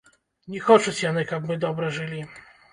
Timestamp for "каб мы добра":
1.33-1.95